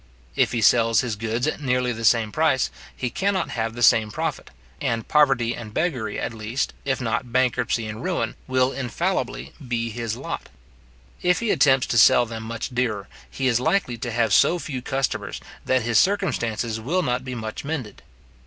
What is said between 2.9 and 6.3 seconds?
he cannot have the same profit; and poverty and beggary